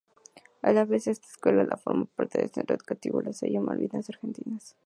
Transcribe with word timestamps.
A 0.63 0.71
la 0.73 0.83
vez 0.83 1.05
esta 1.05 1.27
escuela 1.27 1.77
forma 1.77 2.05
parte 2.05 2.39
del 2.39 2.49
Centro 2.49 2.75
Educativo 2.75 3.21
La 3.21 3.33
Salle 3.33 3.59
Malvinas 3.59 4.09
Argentinas. 4.09 4.75